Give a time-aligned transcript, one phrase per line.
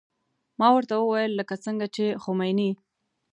[0.59, 2.71] ما ورته وويل لکه څنګه چې خميني.